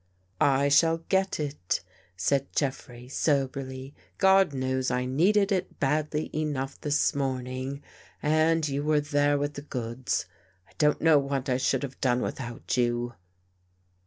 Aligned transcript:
"I 0.61 0.67
shall 0.67 0.97
get 1.09 1.39
it," 1.39 1.81
said 2.17 2.51
Jeffrey 2.55 3.07
soberly." 3.07 3.93
God 4.27 4.51
knows 4.51 4.89
I 4.89 5.05
needed 5.05 5.51
it 5.51 5.79
badly 5.79 6.31
enough 6.35 6.81
this 6.81 7.13
morning, 7.13 7.83
and 8.23 8.57
103 8.57 8.57
THE 8.57 8.57
GHOST 8.57 8.67
GIRL 8.67 8.73
you 8.73 8.83
were 8.83 8.99
there 8.99 9.37
with 9.37 9.53
the 9.53 9.61
goods. 9.61 10.25
I 10.67 10.71
don't 10.79 11.01
know 11.01 11.19
what 11.19 11.49
I 11.49 11.57
should 11.57 11.83
have 11.83 12.01
done 12.01 12.21
without 12.21 12.77
you." 12.77 13.13